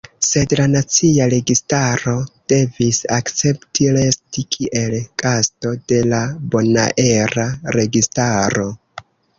Sed 0.25 0.53
la 0.59 0.63
nacia 0.75 1.27
registaro 1.33 2.13
devis 2.55 3.01
akcepti 3.19 3.89
resti 3.99 4.47
kiel 4.57 4.99
gasto 5.27 5.77
de 5.93 6.03
la 6.15 6.25
bonaera 6.57 7.49
registaro. 7.81 8.71